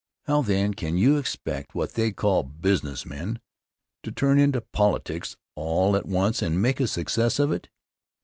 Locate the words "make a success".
6.59-7.37